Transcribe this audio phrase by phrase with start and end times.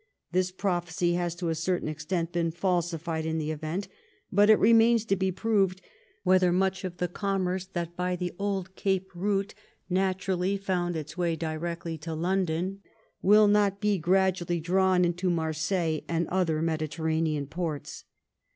[0.31, 3.87] This propheoy has to a certain extent been falsified in the event,
[4.31, 5.79] but it remains to be proved
[6.23, 9.53] whether much of the commerce that by the old Gape route
[9.91, 12.81] naturally found its way directly to London,
[13.21, 18.05] will not be gradually drawn into Marseilles and other Mediterranean ports.